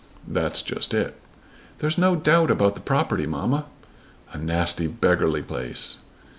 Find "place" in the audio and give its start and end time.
5.43-5.99